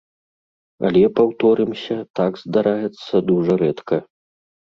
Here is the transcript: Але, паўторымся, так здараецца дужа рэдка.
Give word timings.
Але, 0.87 1.03
паўторымся, 1.17 1.97
так 2.19 2.41
здараецца 2.45 3.21
дужа 3.31 3.53
рэдка. 3.63 3.97